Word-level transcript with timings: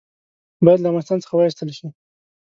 باید 0.65 0.79
له 0.81 0.87
افغانستان 0.89 1.17
څخه 1.23 1.33
وایستل 1.35 1.69
شي. 1.77 1.87